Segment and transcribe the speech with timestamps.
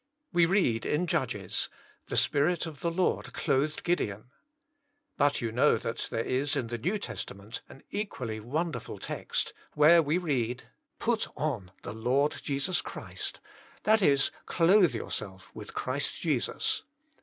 [0.33, 4.31] We read in Judges, << The Spirit of the Lord clothed Gideon."
[5.19, 9.53] But you know that there is in the New Testa ment an equally wonderful text,
[9.75, 10.63] where we read,
[10.97, 13.41] «*Put on the Lord Jesus Christ,"
[13.83, 16.81] that is, clothe yourself with Christ Jesus.